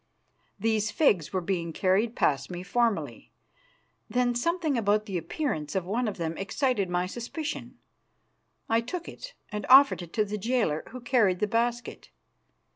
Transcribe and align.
These 0.59 0.89
figs 0.89 1.31
were 1.31 1.41
being 1.41 1.71
carried 1.71 2.15
past 2.15 2.49
me 2.49 2.63
formally, 2.63 3.31
when 4.11 4.33
something 4.33 4.75
about 4.75 5.05
the 5.05 5.15
appearance 5.15 5.75
of 5.75 5.85
one 5.85 6.07
of 6.07 6.17
them 6.17 6.35
excited 6.39 6.89
my 6.89 7.05
suspicion. 7.05 7.77
I 8.67 8.81
took 8.81 9.07
it 9.07 9.35
and 9.51 9.63
offered 9.69 10.01
it 10.01 10.11
to 10.13 10.25
the 10.25 10.39
jailer 10.39 10.85
who 10.89 11.01
carried 11.01 11.37
the 11.37 11.45
basket. 11.45 12.09